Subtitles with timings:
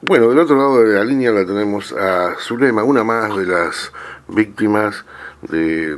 [0.00, 3.92] Bueno, del otro lado de la línea la tenemos a Zulema, una más de las
[4.28, 5.04] víctimas
[5.42, 5.96] de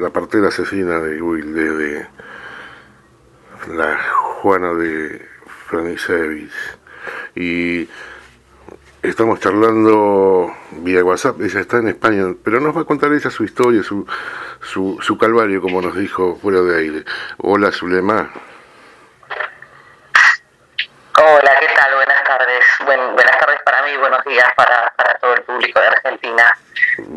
[0.00, 2.06] la, partera asesina de Wilde, de
[3.68, 4.00] la
[4.42, 5.28] Juana de
[5.68, 6.50] Franisevich.
[7.36, 7.88] Y
[9.00, 10.52] estamos charlando
[10.82, 14.04] vía WhatsApp, ella está en España, pero nos va a contar ella su historia, su,
[14.60, 17.04] su, su calvario, como nos dijo fuera de aire.
[17.38, 18.28] Hola Zulema.
[21.16, 21.49] Hola,
[22.96, 26.56] buenas tardes para mí, buenos días para, para todo el público de Argentina.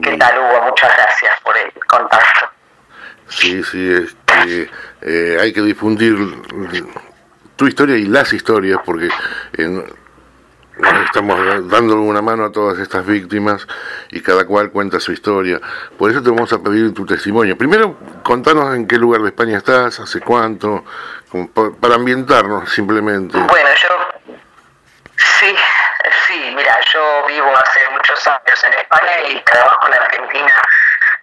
[0.02, 0.62] ¿Qué tal, Hugo?
[0.70, 2.50] Muchas gracias por el contacto.
[3.30, 4.70] Sí, sí, este,
[5.02, 6.16] eh, hay que difundir
[7.56, 9.10] tu historia y las historias porque
[11.06, 13.68] estamos dando una mano a todas estas víctimas
[14.12, 15.60] y cada cual cuenta su historia.
[15.98, 17.58] Por eso te vamos a pedir tu testimonio.
[17.58, 20.84] Primero, contanos en qué lugar de España estás, hace cuánto,
[21.80, 23.38] para ambientarnos simplemente.
[23.38, 24.03] Bueno, yo
[25.44, 25.56] sí,
[26.28, 30.62] sí, mira, yo vivo hace muchos años en España y trabajo en Argentina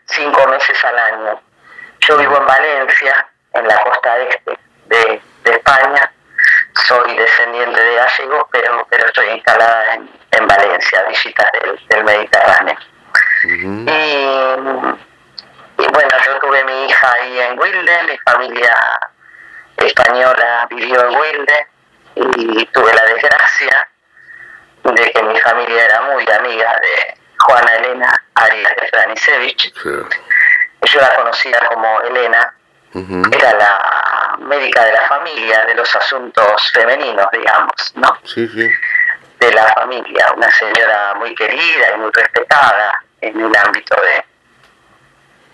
[0.06, 1.40] cinco meses al año.
[2.00, 6.12] Yo vivo en Valencia, en la costa este de, España.
[6.86, 11.50] Soy descendiente de gallegos, pero, pero estoy instalada en, en Valencia, visitas
[11.88, 12.77] del, Mediterráneo.
[13.44, 13.86] y,
[15.82, 18.77] y, bueno, yo tuve mi hija ahí en Wilde, mi familia
[19.77, 21.66] española vivió en Wilde
[22.14, 23.89] y tuve la desgracia
[24.84, 29.73] de que mi familia era muy amiga de Juana Elena Arias de Franisevich.
[30.83, 32.55] Yo la conocía como Elena,
[33.33, 38.19] era la médica de la familia, de los asuntos femeninos, digamos, ¿no?
[38.25, 38.69] Sí, sí.
[39.39, 44.25] De la familia, una señora muy querida y muy respetada en el ámbito de,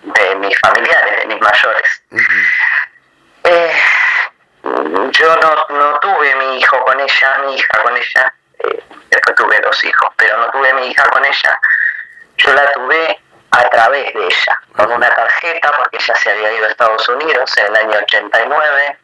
[0.02, 2.02] de mis familiares, de mis mayores.
[3.44, 3.72] eh,
[5.10, 8.34] yo no, no tuve mi hijo con ella, mi hija con ella,
[9.34, 11.60] tuve dos hijos, pero no tuve mi hija con ella,
[12.38, 16.66] yo la tuve a través de ella, con una tarjeta, porque ella se había ido
[16.66, 18.98] a Estados Unidos en el año 89.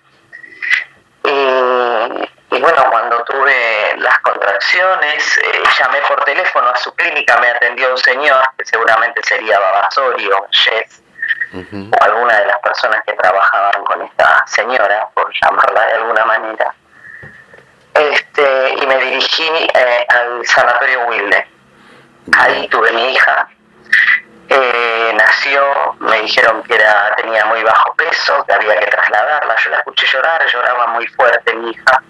[1.25, 7.49] Y, y bueno, cuando tuve las contracciones, eh, llamé por teléfono a su clínica, me
[7.49, 11.03] atendió un señor, que seguramente sería Babasorio, Jess,
[11.55, 16.75] o alguna de las personas que trabajaban con esta señora, por llamarla de alguna manera.
[17.95, 21.47] Este, y me dirigí eh, al sanatorio Wilde.
[22.39, 23.49] Ahí tuve mi hija.
[24.49, 29.57] Eh, nació, me dijeron que era, tenía muy bajo peso, que había que trasladarla.
[29.57, 32.03] Yo la escuché llorar, lloraba muy fuerte mi hija.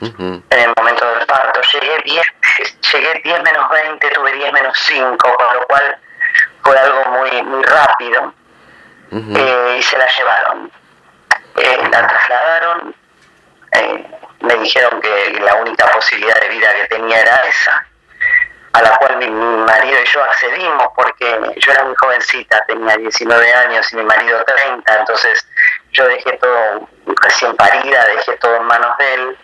[0.00, 2.26] En el momento del parto llegué 10,
[2.92, 5.98] llegué 10 menos 20, tuve 10 menos 5, con lo cual
[6.62, 8.32] fue algo muy, muy rápido.
[9.10, 10.70] Eh, y se la llevaron.
[11.56, 12.94] Eh, la trasladaron,
[13.78, 14.06] eh,
[14.40, 17.86] me dijeron que la única posibilidad de vida que tenía era esa,
[18.72, 23.54] a la cual mi, marido y yo accedimos porque yo era muy jovencita, tenía 19
[23.54, 25.46] años y mi marido 30, entonces
[25.92, 26.88] yo dejé todo
[27.22, 29.38] recién parida, dejé todo en manos de él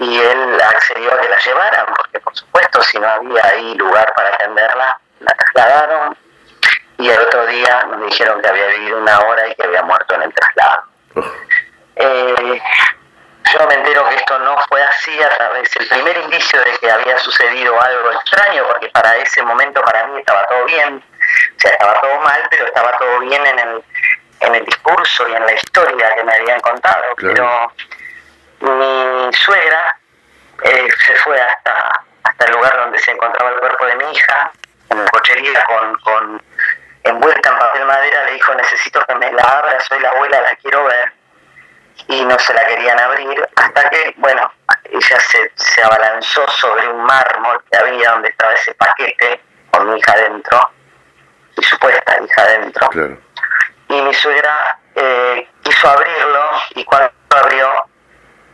[0.00, 4.12] y él accedió a que la llevaran, porque por supuesto si no había ahí lugar
[4.14, 6.16] para atenderla, la trasladaron,
[6.98, 10.14] y el otro día nos dijeron que había vivido una hora y que había muerto
[10.14, 10.84] en el traslado.
[11.96, 12.60] Eh,
[13.58, 16.90] yo me entero que esto no fue así a través el primer indicio de que
[16.90, 21.02] había sucedido algo extraño, porque para ese momento para mí estaba todo bien,
[21.56, 23.84] o sea, estaba todo mal, pero estaba todo bien en el,
[24.40, 27.14] en el discurso y en la historia que me habían contado.
[27.16, 27.72] Pero
[28.60, 29.96] mi suegra
[30.64, 34.52] eh, se fue hasta, hasta el lugar donde se encontraba el cuerpo de mi hija,
[34.90, 36.42] en la cochería con, con
[37.04, 40.56] envuelta en papel madera, le dijo, necesito que me la abra, soy la abuela, la
[40.56, 41.12] quiero ver.
[42.08, 44.52] Y no se la querían abrir, hasta que, bueno,
[44.84, 49.40] ella se, se abalanzó sobre un mármol que había donde estaba ese paquete
[49.70, 50.70] con mi hija dentro,
[51.56, 52.90] mi supuesta hija dentro.
[53.88, 57.86] Y mi suegra eh, quiso abrirlo y cuando abrió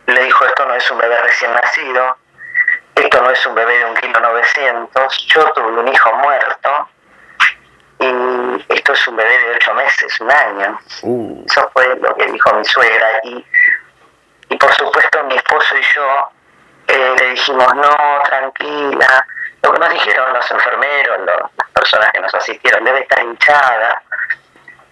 [0.07, 2.17] le dijo, esto no es un bebé recién nacido,
[2.95, 6.89] esto no es un bebé de un kilo novecientos, yo tuve un hijo muerto,
[8.01, 10.79] y esto es un bebé de ocho meses, un año.
[11.03, 11.45] Uh.
[11.45, 13.19] Eso fue lo que dijo mi suegra.
[13.23, 13.45] Y,
[14.49, 16.31] y por supuesto mi esposo y yo
[16.87, 19.27] eh, le dijimos, no, tranquila.
[19.61, 24.01] Lo que nos dijeron los enfermeros, las personas que nos asistieron, debe estar hinchada.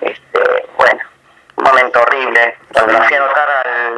[0.01, 0.99] Este, bueno,
[1.55, 2.57] un momento horrible.
[2.71, 3.49] Cuando me fui a anotar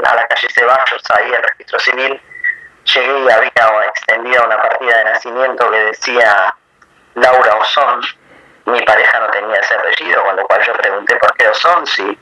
[0.06, 2.22] a la calle Ceballos, ahí el registro civil,
[2.86, 6.56] llegué y había extendido una partida de nacimiento que decía
[7.16, 8.02] Laura Osón
[8.66, 12.18] mi pareja no tenía ese apellido, con lo cual yo pregunté por qué son si,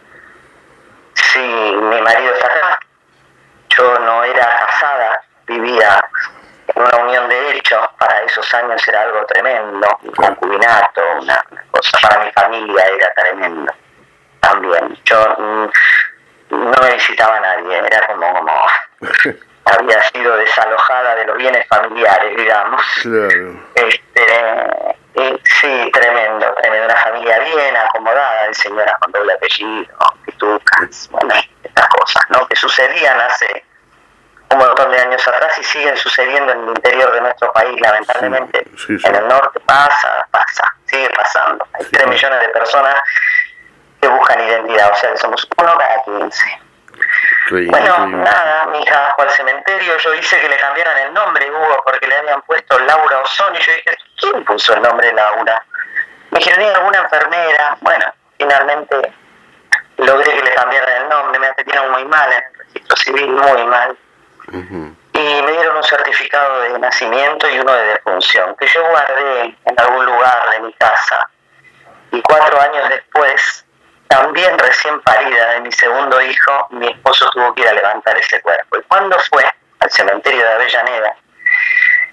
[1.13, 2.79] si mi marido está acá.
[3.69, 6.03] Yo no era casada, vivía
[6.75, 11.97] en una unión de hechos, para esos años era algo tremendo, un concubinato, una, cosa,
[12.01, 13.73] para mi familia era tremendo
[14.39, 14.97] también.
[15.05, 15.69] Yo mm,
[16.51, 18.65] no me visitaba nadie, era como, como
[19.65, 22.81] había sido desalojada de los bienes familiares, digamos.
[23.75, 24.97] Este,
[25.43, 29.87] sí, tremendo, tremendo, una familia bien acomodada, de señoras con doble apellido,
[30.25, 31.33] pitucas, bueno,
[31.63, 32.47] estas cosas, ¿no?
[32.47, 33.65] Que sucedían hace
[34.51, 38.65] un montón de años atrás y siguen sucediendo en el interior de nuestro país, lamentablemente.
[38.87, 41.67] En el norte pasa, pasa, sigue pasando.
[41.73, 42.95] Hay 3 millones de personas
[44.01, 46.61] que buscan identidad, o sea que somos uno cada 15.
[47.69, 51.81] bueno, nada, mi hija bajó al cementerio, yo hice que le cambiaran el nombre, Hugo,
[51.85, 54.08] porque le habían puesto Laura Ozón, y yo dije, ¿quién
[54.49, 55.63] puso el nombre Laura?
[56.31, 57.77] Me dijeron, alguna enfermera?
[57.81, 58.05] Bueno,
[58.37, 59.13] finalmente
[59.97, 63.65] logré que le cambiaran el nombre, me atendieron muy mal en el registro civil, muy
[63.65, 63.97] mal.
[64.51, 69.79] Y me dieron un certificado de nacimiento y uno de defunción, que yo guardé en
[69.79, 71.29] algún lugar de mi casa.
[72.11, 73.65] Y cuatro años después,
[74.07, 78.41] también recién parida de mi segundo hijo, mi esposo tuvo que ir a levantar ese
[78.41, 78.77] cuerpo.
[78.77, 79.45] ¿Y cuando fue?
[79.81, 81.15] Al cementerio de Avellaneda,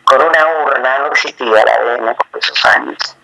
[0.07, 3.17] con una urna, no existía la ADN por esos años.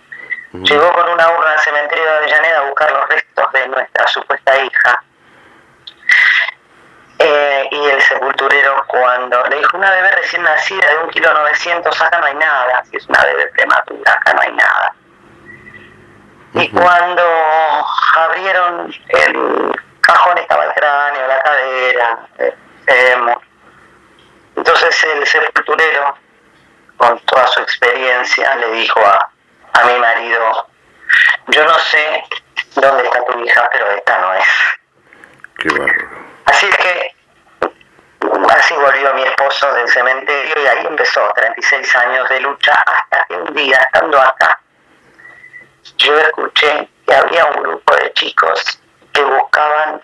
[0.52, 4.58] Llegó con una urna al cementerio de Avellaneda a buscar los restos de nuestra supuesta
[4.58, 5.02] hija
[7.18, 12.00] eh, y el sepulturero cuando le dijo una bebé recién nacida de un kilo novecientos,
[12.02, 14.94] acá no hay nada, si es una bebé prematura, acá no hay nada.
[16.54, 17.22] Y cuando
[18.16, 22.18] abrieron el cajón estaba el cráneo, la cadera,
[22.86, 23.36] el
[24.56, 26.16] Entonces el sepulturero,
[27.02, 29.28] con toda su experiencia, le dijo a,
[29.72, 30.68] a mi marido,
[31.48, 32.24] yo no sé
[32.76, 34.46] dónde está tu hija, pero esta no es.
[35.58, 36.08] Qué bárbaro.
[36.44, 37.14] Así es que
[38.50, 43.34] así volvió mi esposo del cementerio y ahí empezó 36 años de lucha hasta que
[43.34, 44.60] un día, estando acá,
[45.98, 48.80] yo escuché que había un grupo de chicos
[49.12, 50.00] que buscaban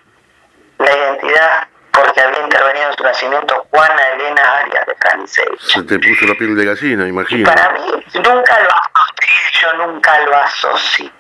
[0.79, 1.69] la identidad
[1.99, 5.49] porque había intervenido en su nacimiento Juana Elena Arias de Francés.
[5.59, 7.51] Se te puso la piel de gallina, imagino.
[7.51, 11.13] para mí nunca lo asocié, yo nunca lo asocié,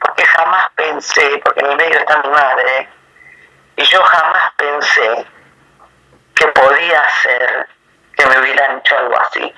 [0.00, 2.88] porque jamás pensé, porque en el medio está mi madre,
[3.76, 5.26] y yo jamás pensé
[6.34, 7.68] que podía ser
[8.16, 9.54] que me hubieran hecho algo así.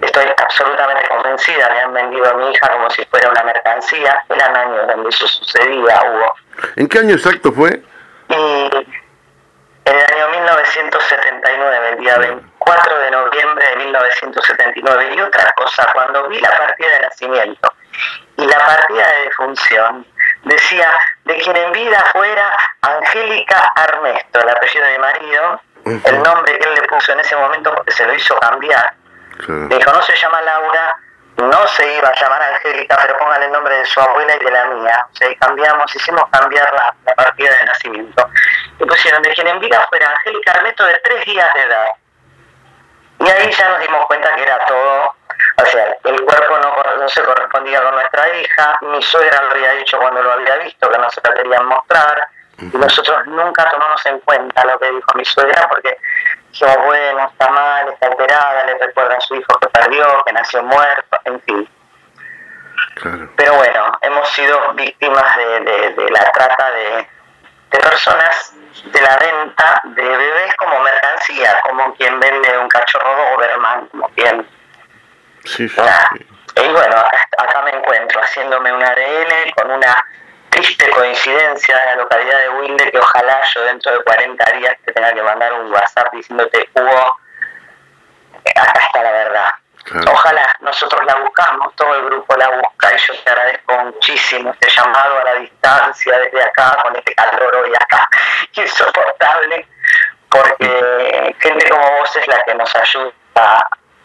[0.00, 4.24] Estoy absolutamente convencida, me han vendido a mi hija como si fuera una mercancía.
[4.28, 6.34] Eran años donde eso sucedía, Hugo.
[6.74, 7.80] ¿En qué año exacto fue?
[8.28, 8.70] Y
[9.86, 15.14] en el año 1979, el día 24 de noviembre de 1979.
[15.14, 17.72] Y otra cosa, cuando vi la partida de nacimiento
[18.36, 20.06] y la partida de defunción,
[20.42, 20.90] decía,
[21.24, 26.68] de quien en vida fuera Angélica Armesto, el apellido de mi marido, el nombre que
[26.68, 28.92] él le puso en ese momento porque se lo hizo cambiar.
[29.46, 30.98] Dijo, no se llama Laura,
[31.36, 34.50] no se iba a llamar Angélica, pero póngale el nombre de su abuela y de
[34.50, 35.06] la mía.
[35.12, 38.30] O sea, cambiamos, hicimos cambiar la, partida de nacimiento.
[38.78, 41.88] Y pusieron de quien en vida fuera Angélica Armesto de tres días de edad.
[43.18, 45.14] Y ahí ya nos dimos cuenta que era todo,
[45.56, 49.72] o sea, el cuerpo no, no se correspondía con nuestra hija, mi suegra lo había
[49.72, 52.28] dicho cuando lo había visto, que no se la querían mostrar,
[52.58, 55.98] y nosotros nunca tomamos en cuenta lo que dijo mi suegra porque
[56.56, 60.62] dijimos, bueno, está mal, está alterada, le recuerda a su hijo que perdió, que nació
[60.62, 61.68] muerto, en fin.
[63.36, 67.06] Pero bueno, hemos sido víctimas de, la trata de,
[67.70, 74.08] personas, de la venta de bebés como mercancía, como quien vende un cachorro Doberman, como
[74.10, 74.46] quien...
[75.44, 75.80] Sí, sí,
[76.56, 76.96] Y bueno,
[77.38, 80.04] acá, me encuentro haciéndome un ADN con una
[80.50, 84.92] triste coincidencia en la localidad de Wilde que ojalá yo dentro de 40 días te
[84.92, 87.18] tenga que mandar un WhatsApp diciéndote, Hugo,
[88.54, 89.54] acá está la verdad.
[90.10, 94.68] Ojalá nosotros la buscamos, todo el grupo la busca y yo te agradezco muchísimo este
[94.70, 98.08] llamado a la distancia desde acá, con este calor hoy acá,
[98.52, 99.68] insoportable,
[100.28, 103.12] porque gente como vos es la que nos ayuda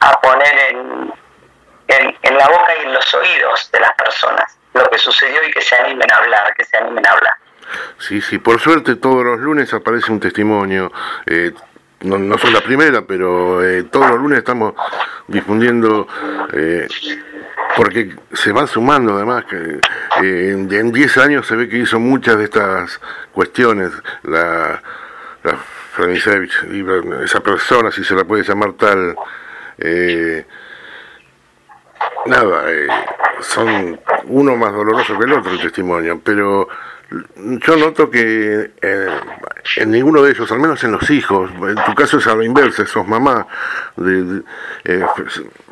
[0.02, 1.14] a, poner en,
[1.88, 5.62] en la boca y en los oídos de las personas lo que sucedió y que
[5.62, 7.34] se animen a hablar, que se animen a hablar.
[8.00, 10.92] Sí, sí, por suerte todos los lunes aparece un testimonio.
[11.26, 11.52] Eh,
[12.02, 14.74] no, no soy la primera, pero eh, todos los lunes estamos
[15.28, 16.08] difundiendo,
[16.52, 16.88] eh,
[17.76, 19.80] porque se van sumando además, que
[20.20, 23.00] en 10 años se ve que hizo muchas de estas
[23.32, 23.92] cuestiones,
[24.24, 24.82] la,
[25.44, 25.58] la
[27.24, 29.16] esa persona, si se la puede llamar tal,
[32.26, 32.64] nada,
[33.42, 36.68] son uno más doloroso que el otro el testimonio, pero
[37.36, 39.20] yo noto que eh,
[39.78, 42.46] en ninguno de ellos, al menos en los hijos, en tu caso es a la
[42.46, 43.48] inversa, sos mamá,
[43.98, 44.42] de,
[44.86, 45.06] eh,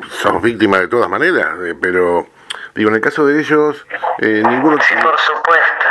[0.08, 2.28] sos víctima de todas maneras, pero
[2.74, 3.86] digo, en el caso de ellos,
[4.18, 4.76] eh, ninguno...
[4.82, 5.86] Sí, por supuesto.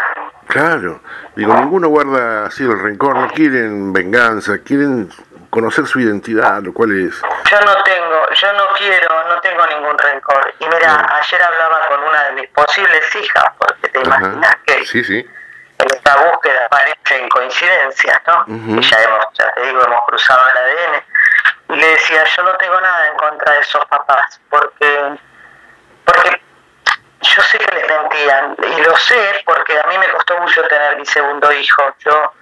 [0.48, 1.02] Claro,
[1.36, 5.10] digo, ninguno guarda así el rencor, no quieren venganza, quieren
[5.50, 7.22] conocer su identidad, lo cual es...
[7.50, 10.54] Yo no tengo, yo no quiero, no tengo ningún rencor.
[10.60, 15.04] Y mira, ayer hablaba con una de mis posibles hijas, porque te imaginas que sí,
[15.04, 15.28] sí.
[15.80, 18.46] en esta búsqueda aparecen coincidencias, ¿no?
[18.48, 21.04] Y ya hemos, ya te digo, hemos cruzado el ADN.
[21.70, 25.18] Y le decía, yo no tengo nada en contra de esos papás, porque,
[26.06, 26.42] porque
[27.22, 30.98] yo sé que les mentían, y lo sé porque a mí me costó mucho tener
[30.98, 31.96] mi segundo hijo.
[32.00, 32.34] Yo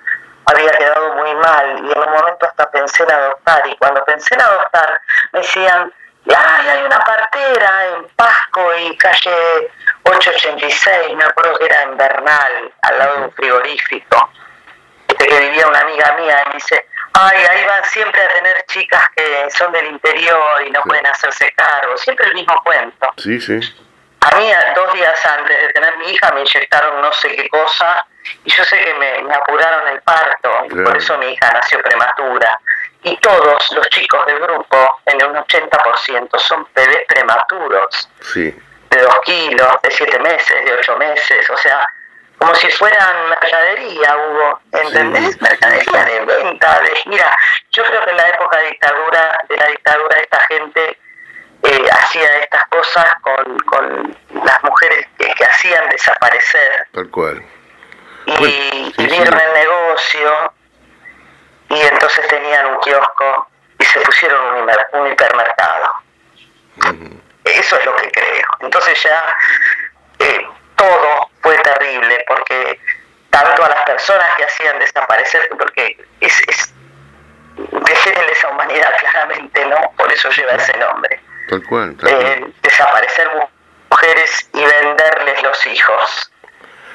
[0.48, 4.36] había quedado muy mal y en un momento hasta pensé en adoptar y cuando pensé
[4.36, 5.02] en adoptar
[5.34, 5.92] me decían,
[6.36, 9.72] ay, hay una partera en Pasco y calle
[10.04, 14.32] 886, me acuerdo que era en Bernal, al lado de un frigorífico,
[15.08, 18.66] este, que vivía una amiga mía y me dice, ay, ahí van siempre a tener
[18.68, 23.14] chicas que son del interior y no pueden hacerse cargo, siempre el mismo cuento.
[23.18, 23.60] Sí, sí.
[24.22, 28.06] A mí, dos días antes de tener mi hija, me inyectaron no sé qué cosa
[28.44, 32.60] y yo sé que me, apuraron el parto y por eso mi hija nació prematura.
[33.04, 38.10] Y todos los chicos del grupo, en un 80%, son bebés prematuros.
[38.22, 38.54] Sí.
[38.90, 41.88] De dos kilos, de siete meses, de ocho meses, o sea,
[42.38, 45.42] como si fueran mercadería, Hugo, ¿entendés?
[45.42, 47.38] Mercadería de venta, de gira.
[47.72, 50.98] Yo creo que en la época de dictadura, de la dictadura, esta gente
[51.64, 56.88] eh, hacía estas cosas con, con las mujeres que, que hacían desaparecer.
[56.94, 57.44] Tal cual
[58.28, 60.54] y, vieron el negocio
[61.70, 63.48] y entonces tenían un kiosco
[63.80, 65.94] y se pusieron un, hipermercado.
[67.46, 68.48] Eso es lo que creo.
[68.60, 69.38] Entonces ya
[70.20, 72.80] eh, todo fue terrible porque
[73.30, 76.74] tanto a las personas que hacían desaparecer, porque es, es
[77.56, 79.78] de esa humanidad claramente, ¿no?
[79.98, 81.20] Por eso lleva ese nombre.
[81.50, 81.96] Tal cual.
[82.06, 83.30] Eh, desaparecer
[83.90, 86.32] mujeres y venderles los hijos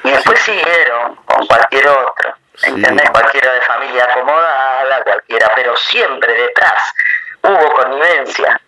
[0.03, 3.09] y después siguieron con cualquier otro, ¿entendés?
[3.09, 6.93] Cualquiera de familia acomodada, cualquiera, pero siempre detrás
[7.41, 8.59] hubo connivencia,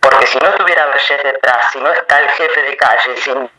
[0.00, 3.50] porque si no estuviera Berger detrás, si no está el jefe de calle, si no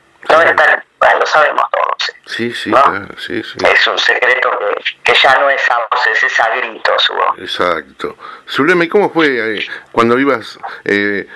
[0.42, 2.12] está el, bueno, lo sabemos todos.
[2.26, 2.72] Sí, sí,
[3.18, 7.10] sí, sí, Es un secreto que, que, ya no es a voces, es a gritos,
[7.10, 7.36] Hugo.
[7.38, 8.18] Exacto.
[8.50, 11.28] Zulema, ¿y cómo fue eh, cuando ibas eh,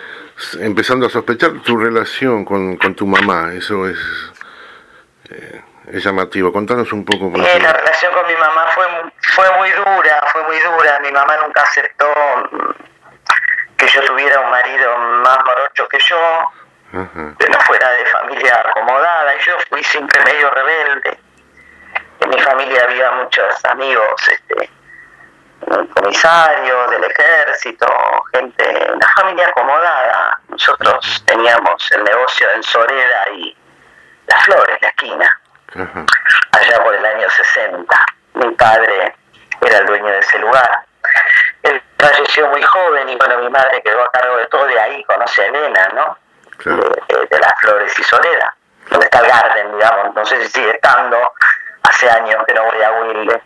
[0.59, 3.53] empezando a sospechar tu relación con, con tu mamá?
[3.53, 3.99] Eso es...
[5.29, 6.51] Eh, es llamativo.
[6.51, 7.31] Contanos un poco.
[7.35, 8.85] Eh, la relación con mi mamá fue,
[9.35, 10.99] fue muy dura, fue muy dura.
[10.99, 12.13] Mi mamá nunca aceptó
[13.77, 16.51] que yo tuviera un marido más morocho que yo,
[16.91, 19.37] que no fuera de familia acomodada.
[19.39, 21.19] Yo fui siempre medio rebelde.
[22.19, 24.69] En mi familia había muchos amigos, este,
[25.93, 27.87] comisarios del ejército,
[28.33, 30.39] gente, una familia acomodada.
[30.49, 33.57] Nosotros teníamos el negocio en Soreda y
[34.27, 35.39] Las Flores, la esquina
[35.75, 38.05] allá por el año 60.
[38.35, 39.15] Mi padre
[39.61, 40.85] era el dueño de ese lugar.
[41.63, 45.03] Él falleció muy joven y bueno, mi madre quedó a cargo de todo, de ahí
[45.03, 46.17] conoce a Elena, ¿no?
[46.65, 48.51] De, las flores y Soledad,
[48.89, 51.17] donde está el Garden, digamos, no sé si sigue estando,
[51.83, 53.41] hace años que no voy a Wilde.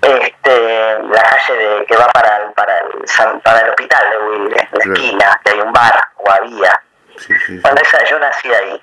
[0.00, 4.68] este, la calle de, que va para el, para el, para el hospital de Wilde,
[4.72, 6.82] la esquina, que hay un bar, o había.
[7.62, 8.82] Cuando esa, yo nací ahí.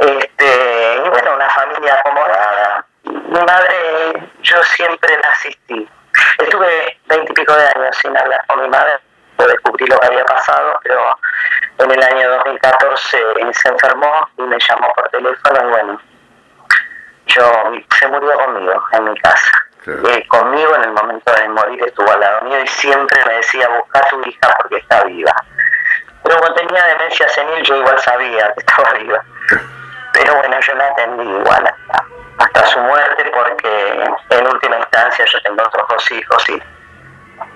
[0.00, 2.86] Este, y bueno, una familia acomodada.
[3.04, 5.88] Mi madre, yo siempre la asistí.
[6.38, 8.98] Estuve veintipico de años sin hablar con mi madre,
[9.36, 11.16] descubrí lo que había pasado, pero
[11.78, 13.18] en el año 2014
[13.52, 16.00] se enfermó y me llamó por teléfono y bueno,
[17.26, 19.66] yo se murió conmigo en mi casa.
[19.86, 23.66] Y conmigo en el momento de morir estuvo al lado mío y siempre me decía
[23.68, 25.34] busca a tu hija porque está viva.
[26.22, 29.24] Pero como tenía demencia senil yo igual sabía que estaba viva.
[30.20, 31.74] Pero bueno, yo la atendí igual
[32.38, 36.62] hasta, su muerte porque en última instancia yo tengo otros dos hijos y,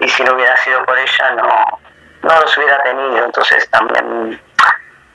[0.00, 1.80] y si no hubiera sido por ella no,
[2.22, 3.22] no los hubiera tenido.
[3.26, 4.40] Entonces también,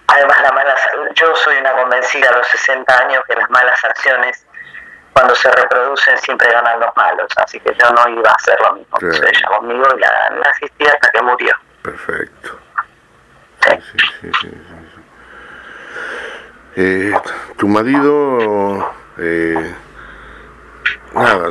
[0.08, 0.76] además la mala
[1.16, 4.46] yo soy una convencida a los 60 años que las malas acciones
[5.14, 8.74] cuando se reproducen siempre ganan los malos, así que yo no iba a hacer lo
[8.74, 8.98] mismo.
[9.02, 11.56] ella conmigo y la, la asistí hasta que murió.
[11.82, 12.60] Perfecto.
[13.66, 14.70] sí, sí, sí.
[16.76, 17.14] Eh,
[17.58, 19.76] tu marido, eh,
[21.14, 21.50] nada,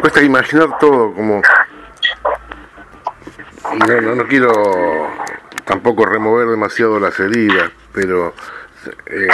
[0.00, 1.42] cuesta imaginar todo como...
[3.74, 4.52] No, no, no, quiero
[5.64, 8.32] tampoco remover demasiado las heridas, pero
[9.06, 9.28] eh,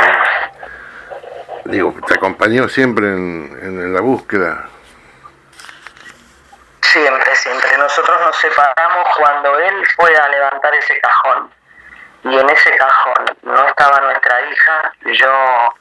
[1.64, 4.69] Digo, ¿te acompañó siempre en, en la búsqueda?
[6.81, 7.79] Siempre, siempre.
[7.79, 11.50] Nosotros nos separamos cuando él fue a levantar ese cajón.
[12.25, 14.93] Y en ese cajón no estaba nuestra hija.
[15.07, 15.75] Yo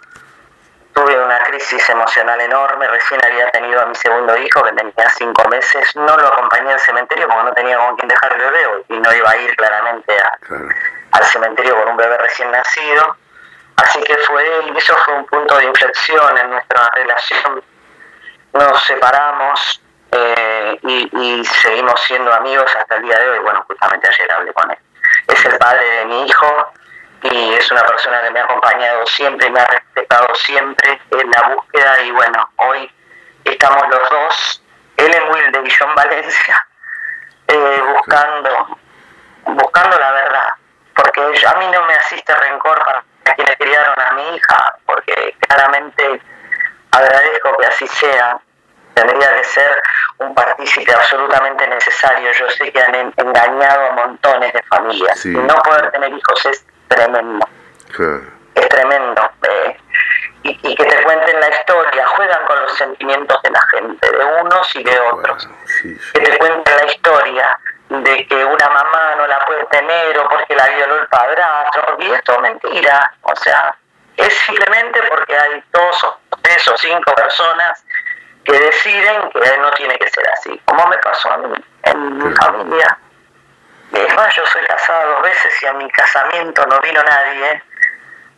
[0.94, 2.88] tuve una crisis emocional enorme.
[2.88, 5.96] Recién había tenido a mi segundo hijo, que tenía cinco meses.
[5.96, 9.14] No lo acompañé al cementerio porque no tenía con quién dejar el bebé y no
[9.14, 10.18] iba a ir claramente
[11.12, 13.18] al cementerio con un bebé recién nacido.
[13.78, 17.64] Así que fue él, y eso fue un punto de inflexión en nuestra relación.
[18.54, 19.82] Nos separamos,
[20.12, 23.40] eh, y, seguimos siendo amigos hasta el día de hoy.
[23.40, 24.78] Bueno, justamente ayer hablé con él.
[25.42, 26.72] Es el padre de mi hijo
[27.24, 31.56] y es una persona que me ha acompañado siempre, me ha respetado siempre en la
[31.56, 32.92] búsqueda y bueno, hoy
[33.44, 34.64] estamos los dos,
[34.98, 36.68] él en Wilde y yo en Valencia,
[37.48, 38.78] eh, buscando,
[39.46, 40.56] buscando la verdad,
[40.94, 46.22] porque a mí no me asiste rencor para quienes criaron a mi hija, porque claramente
[46.92, 48.40] agradezco que así sea,
[48.94, 49.82] tendría que ser
[50.22, 52.32] un partícipe absolutamente necesario.
[52.32, 55.26] Yo sé que han engañado a montones de familias.
[55.26, 57.48] Y no poder tener hijos es tremendo.
[58.56, 59.32] Es tremendo.
[59.50, 59.78] Eh,
[60.44, 64.76] y, que te cuenten la historia, juegan con los sentimientos de la gente, de unos
[64.76, 65.50] y de otros.
[66.14, 67.60] Que te cuenten la historia
[67.90, 72.12] de que una mamá no la puede tener o porque la violó el padrastro, y
[72.12, 73.14] esto es mentira.
[73.22, 73.76] O sea,
[74.18, 77.84] es simplemente porque hay dos o tres o cinco personas
[78.44, 82.34] que deciden que no tiene que ser así, como me pasó a mí, en mi
[82.36, 82.98] familia.
[83.94, 87.64] Es más, yo soy casada dos veces y a mi casamiento no vino nadie,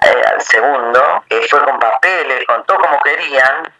[0.01, 3.71] eh, al segundo, que fue con papeles, con todo como querían,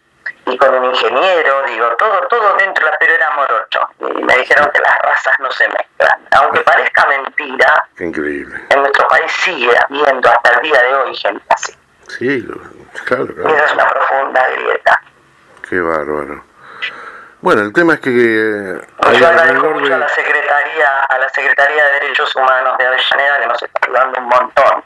[0.46, 3.88] y con un ingeniero, digo, todo, todo dentro, pero era morocho.
[4.00, 6.28] Y me dijeron que las razas no se mezclan.
[6.32, 8.60] Aunque parezca mentira, increíble.
[8.70, 11.74] en nuestro país sigue habiendo hasta el día de hoy gente así.
[12.10, 12.46] Sí,
[13.06, 13.50] claro, claro.
[13.50, 15.02] Y eso es una profunda grieta.
[15.74, 16.44] Qué bárbaro.
[17.42, 18.12] Bueno, el tema es que...
[18.12, 18.82] Eh,
[19.20, 23.48] yo agradezco mucho a la Secretaría, a la Secretaría de Derechos Humanos de Avellaneda que
[23.48, 24.84] nos está ayudando un montón.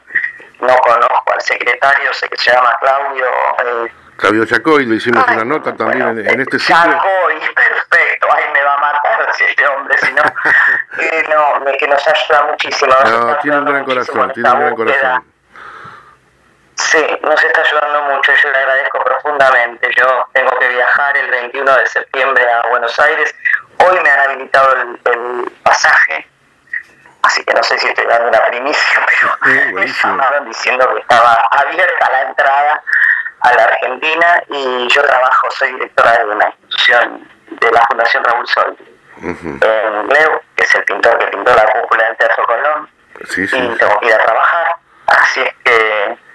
[0.62, 3.26] No conozco al secretario, sé que se llama Claudio...
[3.26, 6.74] Eh, Claudio Chacoy, le hicimos una nota también en, este sitio.
[6.74, 10.22] Chacoy, perfecto, ay me va a matar si este hombre, si no,
[11.02, 12.94] eh, no, que nos ayuda muchísimo.
[13.04, 15.24] no, tiene un gran corazón, tiene un gran corazón.
[16.78, 19.90] Sí, nos está ayudando mucho, yo le agradezco profundamente.
[19.96, 23.34] Yo tengo que viajar el 21 de septiembre a Buenos Aires.
[23.78, 26.26] Hoy me han habilitado el, pasaje,
[27.22, 29.06] así que no sé si estoy dando una primicia,
[29.44, 32.82] pero me llamaron diciendo que estaba abierta la entrada
[33.40, 38.48] a la Argentina y yo trabajo, soy directora de una institución de la Fundación Raúl
[38.48, 38.76] Sol,
[39.20, 42.88] en Leo, que es el pintor que pintó la cúpula del Teatro Colón,
[43.20, 44.76] y tengo que ir a trabajar.
[45.06, 46.27] Así es que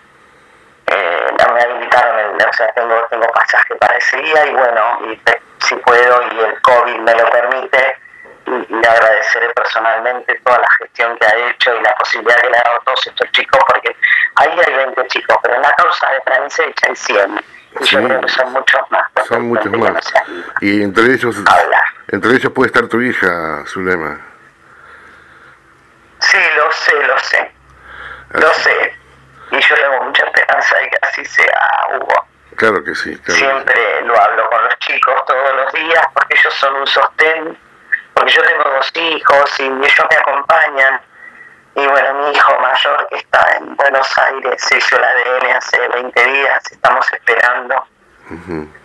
[0.88, 5.22] eh, me habilitaron, el, o sea, tengo, tengo pasaje para ese día y bueno, y
[5.66, 7.98] si puedo y el COVID me lo permite,
[8.46, 12.58] y, le agradeceré personalmente toda la gestión que ha hecho y la posibilidad que le
[12.58, 13.96] ha dado a todos estos chicos, porque
[14.36, 17.46] ahí hay 20 chicos, pero en la causa de Francia hay 100.
[17.80, 19.10] Y yo creo que son muchos más.
[19.28, 20.14] Son muchos más.
[20.62, 21.36] y entre ellos,
[22.10, 24.20] entre ellos puede estar tu hija, Zulema.
[26.20, 27.52] Sí, lo sé, lo sé.
[28.34, 29.03] Lo sé
[29.54, 32.26] y yo tengo mucha esperanza de que así sea, Hugo.
[32.56, 33.16] Claro que sí.
[33.28, 37.58] Siempre lo hablo con los chicos todos los días porque ellos son un sostén,
[38.14, 41.02] porque yo tengo dos hijos y ellos me acompañan.
[41.76, 45.88] Y bueno, mi hijo mayor que está en Buenos Aires se hizo el ADN hace
[45.88, 47.88] 20 días, estamos esperando,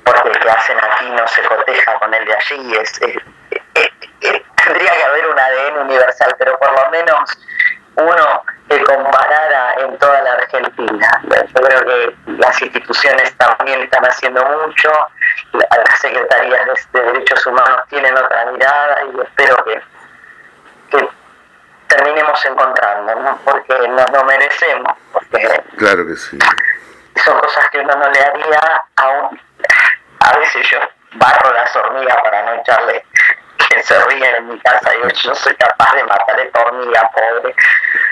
[0.04, 2.76] porque el que hacen aquí no se coteja con el de allí.
[2.76, 3.00] Es,
[4.64, 7.38] tendría que haber un ADN universal, pero por lo menos
[7.96, 11.22] uno que comparara en toda la Argentina.
[11.58, 14.90] Yo creo que las instituciones también están haciendo mucho,
[15.52, 19.82] las secretarías de, derechos humanos tienen otra mirada y espero que,
[21.88, 24.92] terminemos encontrando, porque nos lo merecemos.
[25.12, 26.38] Porque claro que sí.
[27.24, 29.40] Son cosas que uno no le haría a un...
[30.20, 30.78] A veces yo
[31.14, 33.04] barro las hormigas para no echarle
[33.68, 34.90] que se ríen en mi casa.
[34.90, 37.54] Digo, yo soy capaz de matar esta hormiga, pobre.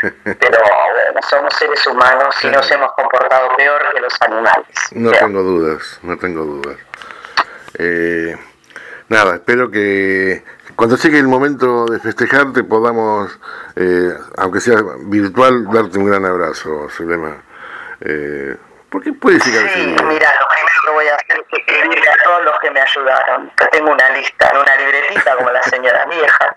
[0.25, 4.67] Pero bueno, somos seres humanos y nos hemos comportado peor que los animales.
[4.93, 6.79] No tengo dudas, no tengo dudas.
[7.79, 8.37] Eh,
[9.09, 10.43] nada, espero que
[10.77, 13.39] cuando llegue el momento de festejarte podamos,
[13.77, 17.37] eh, aunque sea virtual, darte un gran abrazo, Zulema.
[18.01, 18.57] Eh,
[18.91, 20.33] ¿Por qué puede llegar sí, mira,
[21.09, 23.53] a hacer a todos los que me ayudaron.
[23.71, 26.57] Tengo una lista una libretita como las señoras viejas,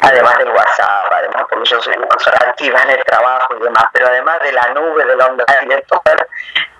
[0.00, 3.84] además del WhatsApp, además porque yo soy una persona activa en el trabajo y demás,
[3.92, 6.02] pero además de la nube, del online, de todo,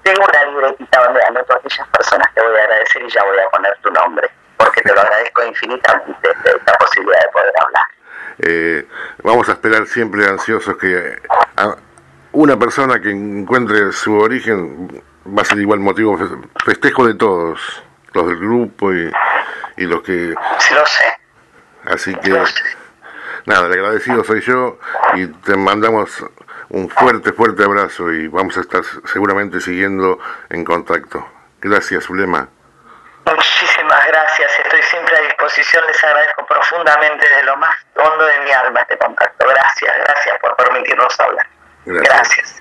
[0.03, 3.39] tengo una libretita donde anoto a aquellas personas que voy a agradecer y ya voy
[3.39, 7.85] a poner tu nombre, porque te lo agradezco infinitamente esta posibilidad de poder hablar.
[8.43, 8.89] Eh,
[9.23, 11.21] vamos a esperar siempre ansiosos que
[12.33, 16.19] una persona que encuentre su origen va a ser igual motivo
[16.65, 19.11] festejo de todos, los del grupo y,
[19.77, 20.35] y los que...
[20.59, 21.17] Sí, lo sé.
[21.85, 22.31] Así que...
[23.47, 24.79] Nada, el agradecido soy yo
[25.15, 26.25] y te mandamos
[26.69, 30.19] un fuerte, fuerte abrazo y vamos a estar seguramente siguiendo
[30.51, 31.27] en contacto.
[31.61, 32.49] Gracias, Zulema.
[33.25, 38.51] Muchísimas gracias, estoy siempre a disposición, les agradezco profundamente de lo más hondo de mi
[38.51, 39.47] alma este contacto.
[39.47, 41.47] Gracias, gracias por permitirnos hablar.
[41.85, 42.60] gracias.